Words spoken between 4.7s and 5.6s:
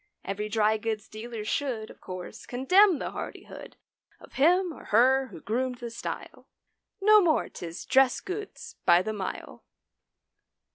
or her who